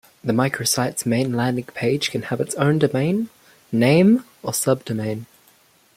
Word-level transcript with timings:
The 0.23 0.33
microsite's 0.33 1.05
main 1.05 1.33
landing 1.33 1.65
page 1.65 2.09
can 2.09 2.23
have 2.23 2.41
its 2.41 2.55
own 2.55 2.79
domain 2.79 3.29
name 3.71 4.25
or 4.41 4.51
subdomain. 4.51 5.27